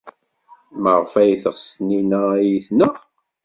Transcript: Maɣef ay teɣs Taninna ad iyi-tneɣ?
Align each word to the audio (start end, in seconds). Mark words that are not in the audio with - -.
Maɣef 0.81 1.11
ay 1.21 1.31
teɣs 1.41 1.63
Taninna 1.73 2.19
ad 2.33 2.41
iyi-tneɣ? 2.43 2.95